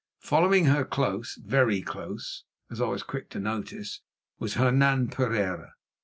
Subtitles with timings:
[0.21, 4.01] Following her close, very close, as I was quick to notice,
[4.39, 5.73] was Hernan Pereira.